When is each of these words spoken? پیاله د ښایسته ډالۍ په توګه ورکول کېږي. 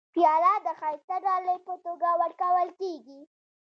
پیاله 0.15 0.53
د 0.65 0.67
ښایسته 0.79 1.15
ډالۍ 1.25 1.57
په 1.67 1.73
توګه 1.85 2.09
ورکول 2.21 2.69
کېږي. 2.79 3.21